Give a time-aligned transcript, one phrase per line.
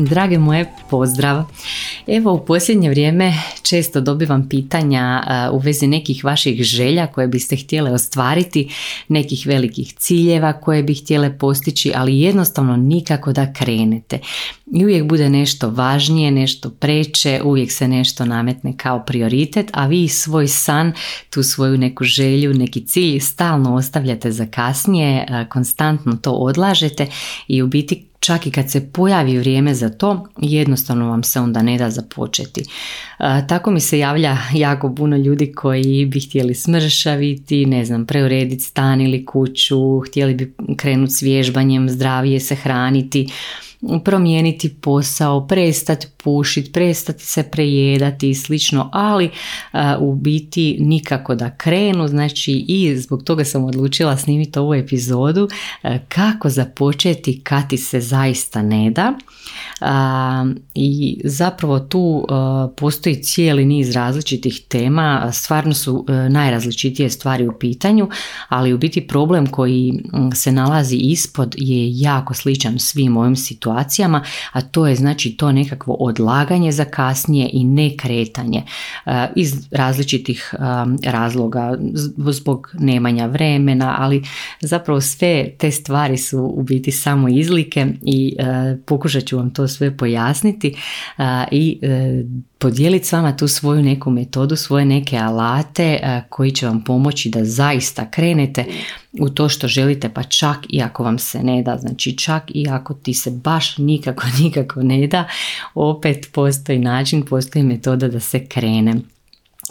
[0.00, 1.44] Drage moje, pozdrav!
[2.06, 7.92] Evo u posljednje vrijeme često dobivam pitanja u vezi nekih vaših želja koje biste htjele
[7.92, 8.68] ostvariti,
[9.08, 14.18] nekih velikih ciljeva koje bi htjele postići, ali jednostavno nikako da krenete.
[14.72, 20.08] I uvijek bude nešto važnije, nešto preče, uvijek se nešto nametne kao prioritet, a vi
[20.08, 20.92] svoj san,
[21.30, 27.06] tu svoju neku želju, neki cilj stalno ostavljate za kasnije, konstantno to odlažete
[27.48, 31.62] i u biti čak i kad se pojavi vrijeme za to, jednostavno vam se onda
[31.62, 32.64] ne da započeti.
[33.48, 39.00] Tako mi se javlja jako puno ljudi koji bi htjeli smršaviti, ne znam, preurediti stan
[39.00, 43.28] ili kuću, htjeli bi krenuti s vježbanjem, zdravije se hraniti,
[44.04, 49.30] promijeniti posao, prestati pušiti, prestati se prejedati i slično, ali
[49.98, 55.48] u biti nikako da krenu, znači i zbog toga sam odlučila snimiti ovu epizodu
[56.08, 59.12] kako započeti kad ti se zaista ne da.
[60.74, 62.26] I zapravo tu
[62.76, 68.08] postoji cijeli niz različitih tema, stvarno su najrazličitije stvari u pitanju,
[68.48, 70.02] ali u biti problem koji
[70.34, 73.67] se nalazi ispod je jako sličan svim ovim situacijama,
[74.52, 78.62] a to je znači to nekakvo odlaganje za kasnije i nekretanje
[79.36, 80.54] iz različitih
[81.04, 81.76] razloga
[82.30, 84.24] zbog nemanja vremena, ali
[84.60, 88.36] zapravo sve te stvari su u biti samo izlike i
[88.86, 90.74] pokušat ću vam to sve pojasniti
[91.50, 92.24] i e,
[92.58, 97.44] podijeliti s vama tu svoju neku metodu, svoje neke alate koji će vam pomoći da
[97.44, 98.64] zaista krenete
[99.20, 102.68] u to što želite, pa čak i ako vam se ne da, znači čak i
[102.70, 105.28] ako ti se baš nikako, nikako ne da,
[105.74, 108.94] opet postoji način, postoji metoda da se krene.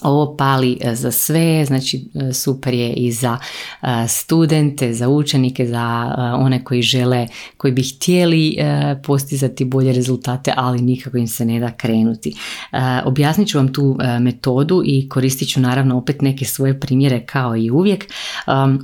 [0.01, 3.37] Ovo pali e, za sve, znači e, super je i za
[3.81, 7.27] e, studente, za učenike, za one koji žele,
[7.57, 8.57] koji bi htjeli
[9.03, 12.33] postizati bolje rezultate, ali nikako im se ne da krenuti.
[13.05, 17.71] Objasnit ću vam tu metodu i koristit ću naravno opet neke svoje primjere kao i
[17.71, 18.05] uvijek.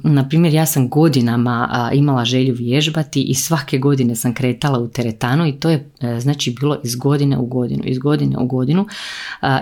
[0.03, 5.47] Na primjer, ja sam godinama imala želju vježbati i svake godine sam kretala u teretanu
[5.47, 8.85] i to je znači bilo iz godine u godinu, iz godine u godinu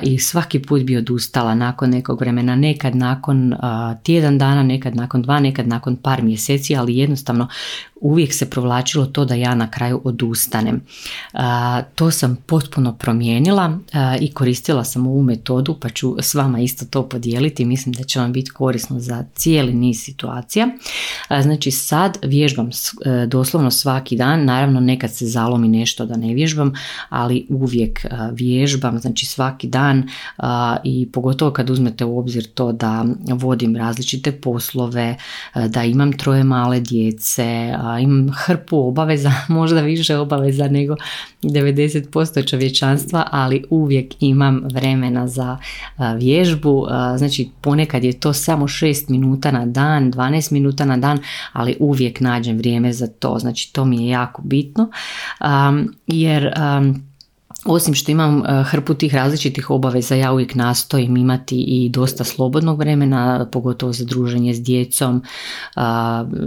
[0.03, 3.53] i svaki put bi odustala nakon nekog vremena, nekad nakon
[4.03, 7.47] tjedan dana, nekad nakon dva, nekad nakon par mjeseci, ali jednostavno
[8.01, 10.81] uvijek se provlačilo to da ja na kraju odustanem.
[11.95, 13.79] To sam potpuno promijenila
[14.19, 17.65] i koristila sam ovu metodu pa ću s vama isto to podijeliti.
[17.65, 20.67] Mislim da će vam biti korisno za cijeli niz situacija.
[21.41, 26.73] Znači sad vježbam e, doslovno svaki dan, naravno nekad se zalomi nešto da ne vježbam,
[27.09, 30.09] ali uvijek vježbam, znači svaki dan
[30.83, 35.15] i pogotovo kad uzmete u obzir to da vodim različite poslove,
[35.67, 40.95] da imam troje male djece, imam hrpu obaveza, možda više obaveza nego
[41.43, 45.57] 90% čovječanstva, ali uvijek imam vremena za
[46.17, 46.87] vježbu,
[47.17, 51.19] znači ponekad je to samo 6 minuta na dan, 12 minuta na dan,
[51.53, 54.89] ali uvijek nađem vrijeme za to, znači to mi je jako bitno,
[56.07, 56.53] jer
[57.65, 62.79] osim što imam e, hrpu tih različitih obaveza, ja uvijek nastojim imati i dosta slobodnog
[62.79, 65.23] vremena, pogotovo za druženje s djecom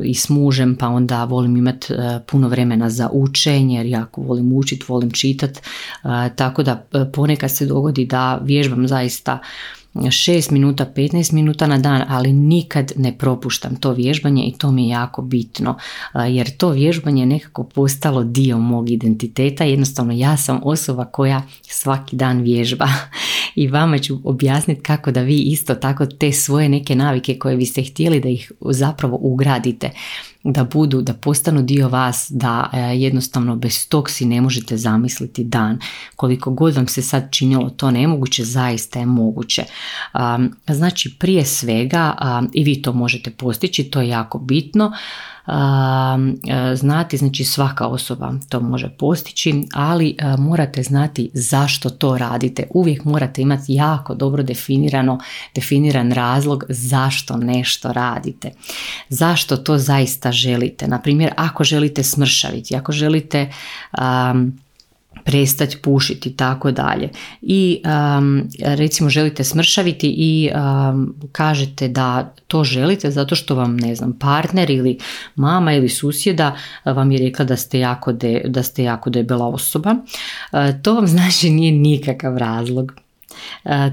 [0.04, 4.53] i s mužem, pa onda volim imati e, puno vremena za učenje, jer jako volim
[4.53, 5.60] učiti, volim čitati,
[6.36, 9.38] tako da e, ponekad se dogodi da vježbam zaista
[9.94, 14.82] 6 minuta, 15 minuta na dan, ali nikad ne propuštam to vježbanje i to mi
[14.82, 15.77] je jako bitno,
[16.28, 22.16] jer to vježbanje je nekako postalo dio mog identiteta, jednostavno ja sam osoba koja svaki
[22.16, 22.89] dan vježba
[23.54, 27.83] i vama ću objasniti kako da vi isto tako te svoje neke navike koje biste
[27.83, 29.91] htjeli da ih zapravo ugradite
[30.45, 35.45] da budu, da postanu dio vas, da e, jednostavno bez tog si ne možete zamisliti
[35.45, 35.78] dan.
[36.16, 39.65] Koliko god vam se sad činilo to nemoguće, zaista je moguće.
[40.68, 42.16] Znači prije svega,
[42.53, 44.92] i vi to možete postići, to je jako bitno,
[46.74, 52.66] znati, znači svaka osoba to može postići, ali morate znati zašto to radite.
[52.70, 55.18] Uvijek morate imati jako dobro definirano,
[55.54, 58.50] definiran razlog zašto nešto radite.
[59.08, 60.88] Zašto to zaista želite.
[60.88, 63.50] Na primjer, ako želite smršaviti, ako želite
[65.24, 67.09] prestati pušiti tako dalje.
[67.42, 67.82] I
[68.60, 70.50] recimo želite smršaviti i
[71.32, 74.98] kažete da to želite zato što vam ne znam partner ili
[75.36, 79.94] mama ili susjeda vam je rekla da ste jako, de, da ste jako debela osoba.
[80.82, 82.92] to vam znači nije nikakav razlog.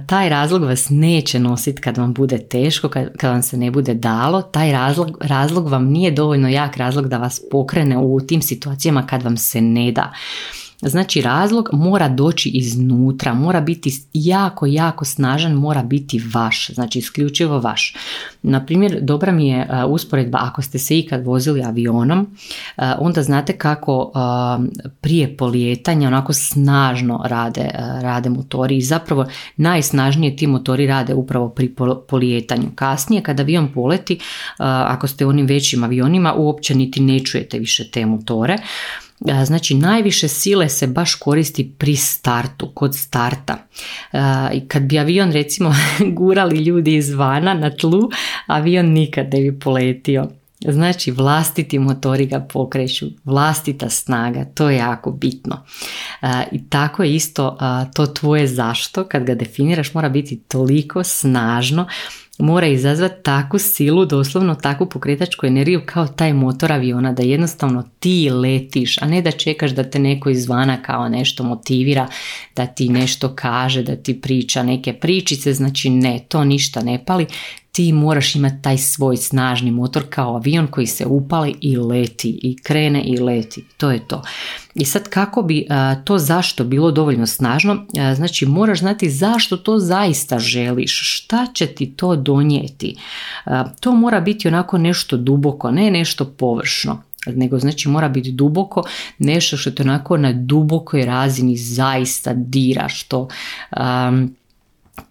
[0.07, 3.93] Taj razlog vas neće nositi kad vam bude teško, kad, kad vam se ne bude
[3.93, 4.41] dalo.
[4.41, 9.23] Taj razlog, razlog vam nije dovoljno jak razlog da vas pokrene u tim situacijama kad
[9.23, 10.13] vam se ne da.
[10.81, 17.59] Znači razlog mora doći iznutra, mora biti jako, jako snažan, mora biti vaš, znači isključivo
[17.59, 17.95] vaš.
[18.41, 22.19] Na primjer, dobra mi je e, usporedba ako ste se ikad vozili avionom,
[22.77, 24.19] e, onda znate kako e,
[25.01, 27.69] prije polijetanja onako snažno rade,
[28.01, 29.25] rade motori i zapravo
[29.57, 31.75] najsnažnije ti motori rade upravo pri
[32.09, 32.67] polijetanju.
[32.75, 34.19] Kasnije kad avion poleti,
[34.57, 38.57] ako ste u onim većim avionima, uopće niti ne čujete više te motore.
[39.45, 43.57] Znači najviše sile se baš koristi pri startu, kod starta.
[44.67, 45.75] Kad bi avion recimo
[46.17, 48.09] gurali ljudi izvana na tlu,
[48.47, 50.27] avion nikad ne bi poletio.
[50.67, 55.65] Znači vlastiti motori ga pokreću, vlastita snaga, to je jako bitno.
[56.51, 57.57] I tako je isto
[57.93, 61.87] to tvoje zašto, kad ga definiraš mora biti toliko snažno
[62.41, 68.29] mora izazvati takvu silu, doslovno takvu pokretačku energiju kao taj motor aviona, da jednostavno ti
[68.29, 72.07] letiš, a ne da čekaš da te neko izvana kao nešto motivira,
[72.55, 77.25] da ti nešto kaže, da ti priča neke pričice, znači ne, to ništa ne pali,
[77.71, 82.57] ti moraš imati taj svoj snažni motor kao avion koji se upali i leti i
[82.63, 83.65] krene i leti.
[83.77, 84.21] To je to.
[84.75, 85.67] I sad kako bi
[86.03, 87.85] to zašto bilo dovoljno snažno,
[88.15, 92.95] znači moraš znati zašto to zaista želiš, šta će ti to donijeti.
[93.79, 98.83] To mora biti onako nešto duboko, ne nešto površno nego znači mora biti duboko,
[99.17, 103.27] nešto što te onako na dubokoj razini zaista dira, što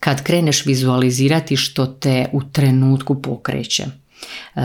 [0.01, 3.85] kad kreneš vizualizirati što te u trenutku pokreće.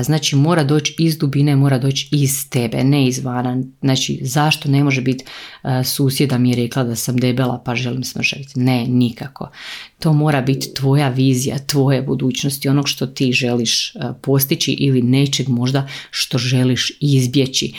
[0.02, 3.64] Znači mora doći iz dubine, mora doći iz tebe, ne izvana.
[3.82, 5.26] Znači zašto ne može biti
[5.84, 8.60] susjeda mi je rekla da sam debela pa želim smršaviti.
[8.60, 9.50] Ne, nikako.
[10.00, 15.88] To mora biti tvoja vizija, tvoje budućnosti, onog što ti želiš postići ili nečeg možda
[16.12, 17.74] što želiš izbjeći.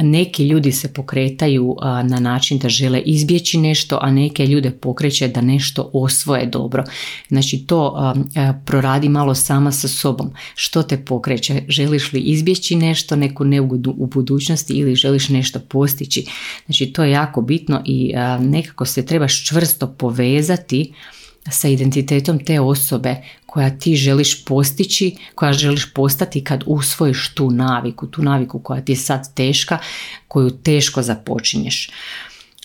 [0.00, 5.40] Neki ljudi se pokretaju na način da žele izbjeći nešto, a neke ljude pokreće da
[5.40, 6.84] nešto osvoje dobro.
[7.28, 8.14] Znači to
[8.66, 10.30] proradi malo sama sa sobom.
[10.54, 11.62] Što te pokreće?
[11.68, 16.26] Želiš li izbjeći nešto, neku neugodu u budućnosti ili želiš nešto postići?
[16.66, 20.92] Znači to je jako bitno i nekako se trebaš čvrsto povezati
[21.50, 23.16] sa identitetom te osobe
[23.46, 28.92] koja ti želiš postići, koja želiš postati kad usvojiš tu naviku, tu naviku koja ti
[28.92, 29.78] je sad teška,
[30.28, 31.90] koju teško započinješ.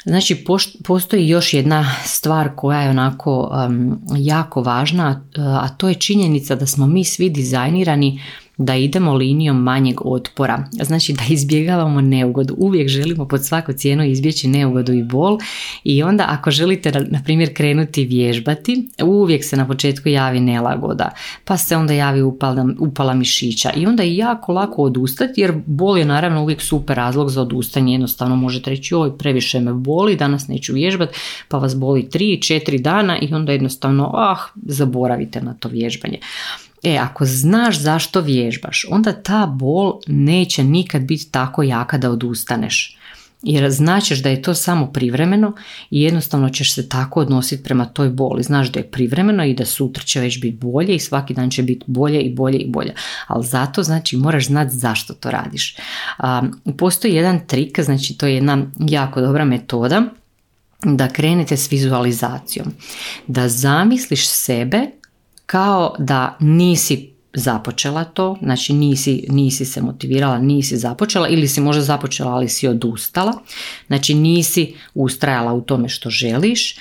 [0.05, 0.45] Znači,
[0.83, 3.51] postoji još jedna stvar koja je onako
[4.17, 8.21] jako važna, a to je činjenica da smo mi svi dizajnirani
[8.57, 10.65] da idemo linijom manjeg otpora.
[10.71, 12.55] Znači da izbjegavamo neugodu.
[12.57, 15.37] Uvijek želimo pod svaku cijenu izbjeći neugodu i bol
[15.83, 21.09] i onda ako želite na primjer krenuti vježbati, uvijek se na početku javi nelagoda,
[21.45, 25.97] pa se onda javi upala, upala mišića i onda je jako lako odustati jer bol
[25.97, 27.93] je naravno uvijek super razlog za odustanje.
[27.93, 33.19] Jednostavno možete reći oj previše me boli, danas neću vježbati, pa vas boli 3-4 dana
[33.21, 36.19] i onda jednostavno ah zaboravite na to vježbanje.
[36.83, 42.97] E, ako znaš zašto vježbaš, onda ta bol neće nikad biti tako jaka da odustaneš.
[43.41, 45.53] Jer značiš da je to samo privremeno
[45.91, 48.43] i jednostavno ćeš se tako odnositi prema toj boli.
[48.43, 51.63] Znaš da je privremeno i da sutra će već biti bolje i svaki dan će
[51.63, 52.93] biti bolje i bolje i bolje.
[53.27, 55.75] Ali zato znači moraš znati zašto to radiš.
[56.77, 60.03] postoji jedan trik, znači to je jedna jako dobra metoda
[60.83, 62.67] da krenete s vizualizacijom.
[63.27, 64.87] Da zamisliš sebe
[65.47, 71.81] kao da nisi započela to, znači nisi, nisi se motivirala, nisi započela ili si možda
[71.81, 73.33] započela ali si odustala,
[73.87, 76.75] znači nisi ustrajala u tome što želiš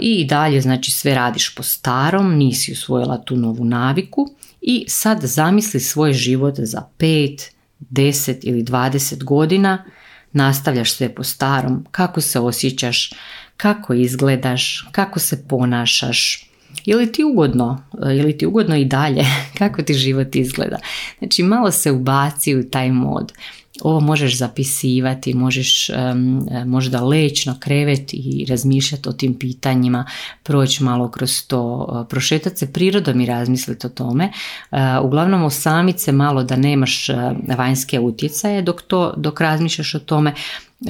[0.00, 4.28] i dalje znači sve radiš po starom, nisi usvojila tu novu naviku
[4.60, 7.50] i sad zamisli svoj život za 5,
[7.90, 9.84] 10 ili 20 godina,
[10.32, 13.12] nastavljaš sve po starom, kako se osjećaš,
[13.56, 16.51] kako izgledaš, kako se ponašaš,
[16.84, 17.82] Je li ti ugodno?
[18.02, 19.24] Je li ti ugodno i dalje?
[19.58, 20.78] Kako ti život izgleda?
[21.18, 23.32] Znači malo se ubaci u taj mod.
[23.80, 30.06] Ovo možeš zapisivati, možeš um, možda leći na krevet i razmišljati o tim pitanjima,
[30.42, 34.32] proći malo kroz to, prošetati se prirodom i razmisliti o tome.
[35.02, 37.08] uglavnom osamit se malo da nemaš
[37.56, 40.34] vanjske utjecaje dok, to, dok razmišljaš o tome,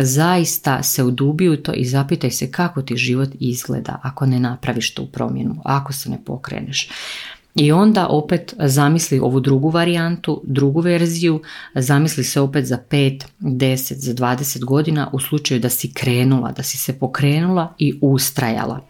[0.00, 4.94] zaista se udubi u to i zapitaj se kako ti život izgleda ako ne napraviš
[4.94, 6.88] tu promjenu, ako se ne pokreneš.
[7.54, 11.42] I onda opet zamisli ovu drugu varijantu, drugu verziju,
[11.74, 16.62] zamisli se opet za 5, 10, za 20 godina u slučaju da si krenula, da
[16.62, 18.80] si se pokrenula i ustrajala.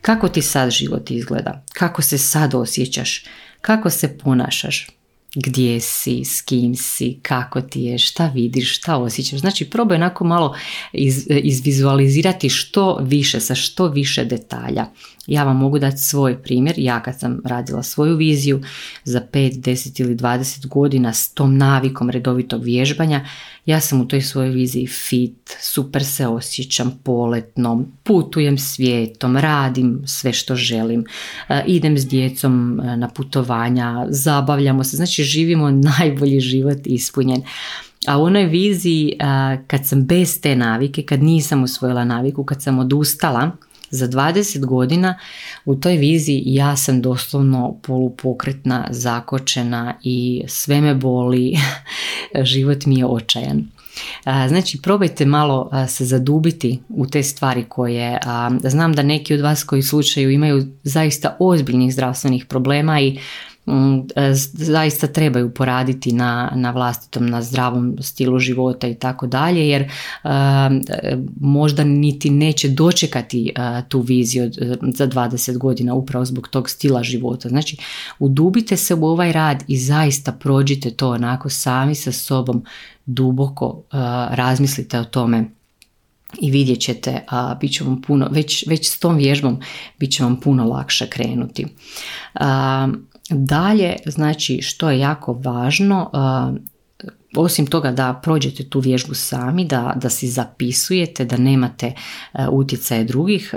[0.00, 1.64] Kako ti sad život izgleda?
[1.72, 3.24] Kako se sad osjećaš?
[3.60, 4.99] Kako se ponašaš?
[5.34, 9.40] Gdje si, s kim si, kako ti je, šta vidiš, šta osjećaš.
[9.40, 10.56] Znači probaj onako malo
[10.92, 14.86] iz, izvizualizirati što više, sa što više detalja.
[15.30, 18.62] Ja vam mogu dati svoj primjer, ja kad sam radila svoju viziju
[19.04, 23.24] za 5, 10 ili 20 godina s tom navikom redovitog vježbanja,
[23.66, 30.32] ja sam u toj svojoj viziji fit, super se osjećam poletno, putujem svijetom, radim sve
[30.32, 31.04] što želim,
[31.48, 37.42] e, idem s djecom e, na putovanja, zabavljamo se, znači živimo najbolji život ispunjen.
[38.06, 39.14] A u onoj viziji e,
[39.66, 43.50] kad sam bez te navike, kad nisam usvojila naviku, kad sam odustala,
[43.90, 45.18] za 20 godina
[45.64, 51.56] u toj viziji ja sam doslovno polupokretna, zakočena i sve me boli,
[52.52, 53.64] život mi je očajan.
[54.24, 58.18] Znači, probajte malo se zadubiti u te stvari koje,
[58.62, 63.18] znam da neki od vas koji slučaju imaju zaista ozbiljnih zdravstvenih problema i
[64.52, 69.88] zaista trebaju poraditi na, na vlastitom, na zdravom stilu života i tako dalje, jer e,
[71.40, 74.50] možda niti neće dočekati e, tu viziju
[74.94, 77.48] za 20 godina upravo zbog tog stila života.
[77.48, 77.76] Znači,
[78.18, 82.64] udubite se u ovaj rad i zaista prođite to onako sami sa sobom
[83.06, 83.82] duboko
[84.30, 85.50] razmislite o tome
[86.38, 89.60] i vidjet ćete, a, bit će vam puno, već, već s tom vježbom
[89.98, 91.66] bit će vam puno lakše krenuti.
[92.34, 92.88] A,
[93.30, 96.10] Dalje, znači što je jako važno,
[97.36, 101.92] osim toga da prođete tu vježbu sami, da, da si zapisujete, da nemate
[102.50, 103.54] utjecaje drugih,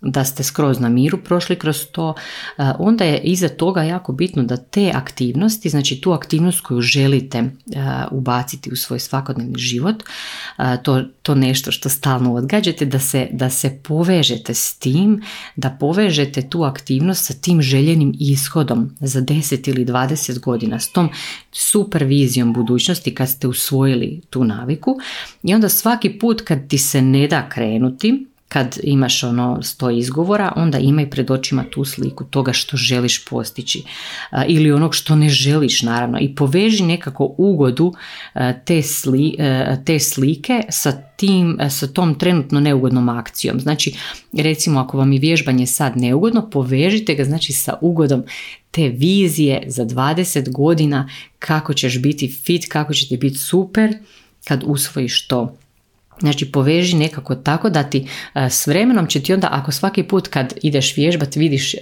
[0.00, 2.14] da ste skroz na miru prošli kroz to,
[2.58, 7.38] e, onda je iza toga jako bitno da te aktivnosti, znači tu aktivnost koju želite
[7.38, 7.50] e,
[8.10, 10.02] ubaciti u svoj svakodnevni život,
[10.58, 15.22] e, to, to nešto što stalno odgađate, da se, da se povežete s tim,
[15.56, 21.08] da povežete tu aktivnost sa tim željenim ishodom za 10 ili 20 godina, s tom
[21.52, 24.98] supervizijom budućnosti kad ste usvojili tu naviku.
[25.42, 30.52] I onda svaki put kad ti se ne da krenuti, kad imaš ono sto izgovora,
[30.56, 33.82] onda imaj pred očima tu sliku toga što želiš postići
[34.46, 37.94] ili onog što ne želiš naravno i poveži nekako ugodu
[38.64, 39.36] te, sli,
[39.84, 43.60] te slike sa tim, sa tom trenutno neugodnom akcijom.
[43.60, 43.94] Znači,
[44.32, 48.24] recimo ako vam je vježbanje sad neugodno, povežite ga znači sa ugodom
[48.70, 53.94] te vizije za 20 godina kako ćeš biti fit, kako će ti biti super
[54.44, 55.56] kad usvojiš to
[56.20, 60.28] Znači poveži nekako tako da ti e, s vremenom će ti onda ako svaki put
[60.28, 61.78] kad ideš vježbat vidiš, e,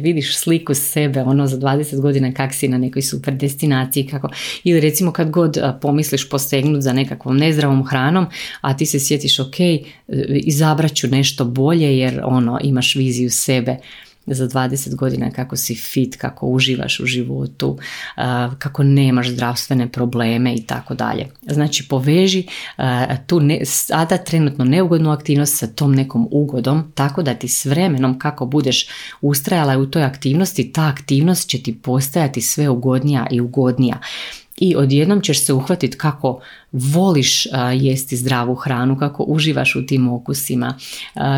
[0.00, 4.28] vidiš sliku sebe ono za 20 godina kak si na nekoj super destinaciji kako,
[4.64, 8.26] ili recimo kad god e, pomisliš postegnut za nekakvom nezdravom hranom
[8.60, 9.56] a ti se sjetiš ok
[10.28, 13.76] izabrat ću nešto bolje jer ono imaš viziju sebe
[14.26, 17.78] za 20 godina kako si fit, kako uživaš u životu,
[18.58, 21.26] kako nemaš zdravstvene probleme i tako dalje.
[21.42, 22.46] Znači poveži
[23.26, 28.18] tu ne, sada trenutno neugodnu aktivnost sa tom nekom ugodom tako da ti s vremenom
[28.18, 28.88] kako budeš
[29.20, 33.98] ustrajala u toj aktivnosti, ta aktivnost će ti postajati sve ugodnija i ugodnija
[34.58, 36.40] i odjednom ćeš se uhvatiti kako
[36.76, 40.78] voliš jesti zdravu hranu, kako uživaš u tim okusima,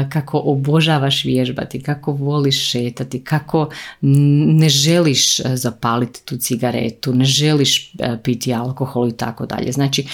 [0.08, 3.68] kako obožavaš vježbati, kako voliš šetati, kako
[4.00, 7.92] ne želiš zapaliti tu cigaretu, ne želiš
[8.22, 9.72] piti alkohol i tako dalje.
[9.72, 10.06] Znači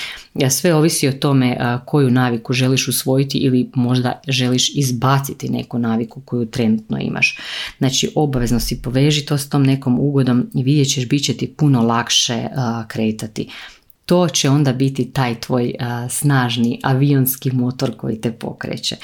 [0.50, 6.46] sve ovisi o tome koju naviku želiš usvojiti ili možda želiš izbaciti neku naviku koju
[6.46, 7.38] trenutno imaš.
[7.78, 11.54] Znači obavezno si poveži to s tom nekom ugodom i vidjet ćeš bit će ti
[11.56, 12.46] puno lakše
[12.88, 13.48] kretati
[14.06, 15.75] to će onda biti taj tvoj
[16.11, 18.96] snažni avionski motor koji te pokreće.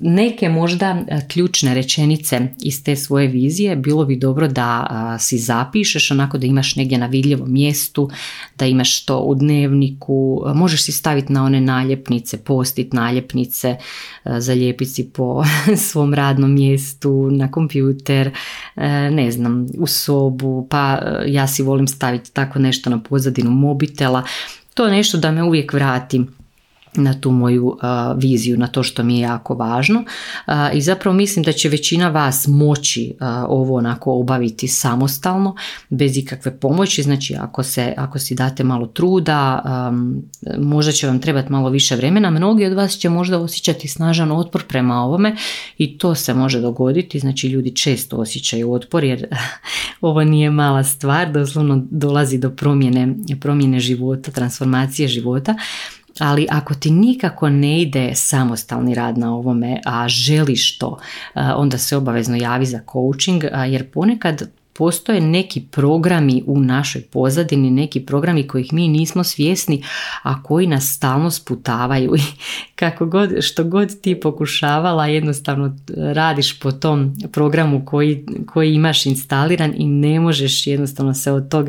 [0.00, 4.86] neke možda ključne rečenice iz te svoje vizije bilo bi dobro da
[5.20, 8.10] si zapišeš onako da imaš negdje na vidljivom mjestu,
[8.58, 13.76] da imaš to u dnevniku, možeš si staviti na one naljepnice, postit naljepnice,
[14.24, 15.44] zalijepiti po
[15.90, 18.30] svom radnom mjestu, na kompjuter,
[19.10, 24.22] ne znam, u sobu, pa ja si volim staviti tako nešto na pozadinu mobitela.
[24.74, 26.24] To je nešto da me uvijek vrati
[26.96, 27.76] na tu moju
[28.16, 30.04] viziju, na to što mi je jako važno.
[30.74, 33.14] I zapravo mislim da će većina vas moći
[33.48, 35.56] ovo onako obaviti samostalno
[35.90, 39.62] bez ikakve pomoći, znači ako, se, ako si date malo truda
[40.58, 44.62] možda će vam trebati malo više vremena, mnogi od vas će možda osjećati snažan otpor
[44.68, 45.36] prema ovome
[45.78, 49.26] i to se može dogoditi, znači ljudi često osjećaju otpor jer
[50.00, 55.54] ovo nije mala stvar, doslovno dolazi do promjene, promjene života, transformacije života
[56.18, 60.98] ali ako ti nikako ne ide samostalni rad na ovome, a želiš to,
[61.34, 68.00] onda se obavezno javi za coaching, jer ponekad postoje neki programi u našoj pozadini, neki
[68.00, 69.82] programi kojih mi nismo svjesni,
[70.22, 72.14] a koji nas stalno sputavaju.
[72.16, 72.20] I
[72.74, 79.74] kako god, što god ti pokušavala, jednostavno radiš po tom programu koji, koji imaš instaliran
[79.76, 81.68] i ne možeš jednostavno se od tog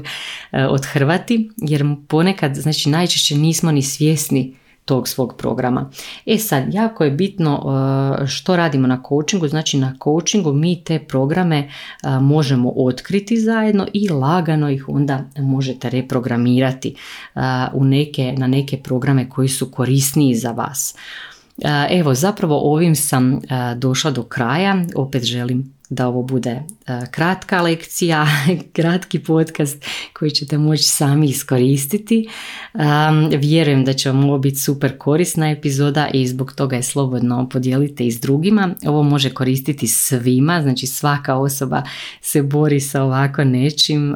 [0.52, 5.90] e, odhrvati, jer ponekad, znači najčešće nismo ni svjesni tog svog programa.
[6.26, 11.00] E sad, jako je bitno uh, što radimo na coachingu, znači na coachingu mi te
[11.00, 11.70] programe
[12.04, 16.96] uh, možemo otkriti zajedno i lagano ih onda možete reprogramirati
[17.36, 17.42] uh,
[17.74, 20.96] u neke, na neke programe koji su korisniji za vas.
[21.90, 23.40] Evo, zapravo ovim sam
[23.76, 26.62] došla do kraja, opet želim da ovo bude e,
[27.12, 28.28] kratka lekcija,
[28.76, 32.28] kratki podcast koji ćete moći sami iskoristiti.
[33.40, 38.08] Vjerujem da će vam ovo biti super korisna epizoda i zbog toga je slobodno podijelite
[38.08, 38.76] i s drugima.
[38.86, 41.84] Ovo može koristiti svima, znači svaka osoba
[42.22, 44.16] se bori sa ovako nečim.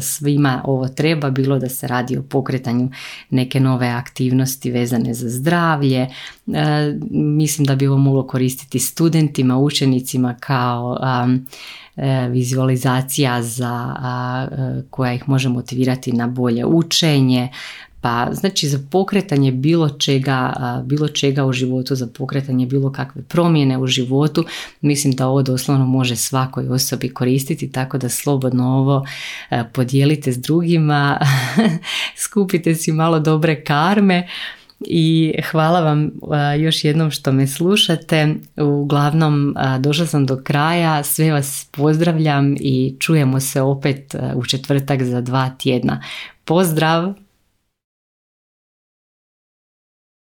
[0.00, 2.90] Svima ovo treba, bilo da se radi o pokretanju
[3.30, 6.00] neke nove aktivnosti vezane za zdravlje.
[6.00, 6.08] E,
[7.10, 10.97] mislim da bi ovo moglo koristiti studentima, učenicima kao E,
[12.30, 13.96] vizualizacija za,
[14.52, 17.48] e, koja ih može motivirati na bolje učenje,
[18.00, 20.52] pa znači za pokretanje bilo čega,
[20.84, 24.44] bilo čega u životu, za pokretanje bilo kakve promjene u životu,
[24.80, 29.06] mislim da ovo doslovno može svakoj osobi koristiti, tako da slobodno ovo
[29.50, 31.18] e, podijelite s drugima,
[32.24, 34.28] skupite si malo dobre karme,
[34.80, 36.10] i hvala vam
[36.58, 38.34] još jednom što me slušate.
[38.56, 45.20] Uglavnom došla sam do kraja, sve vas pozdravljam i čujemo se opet u četvrtak za
[45.20, 46.02] dva tjedna.
[46.44, 47.14] Pozdrav!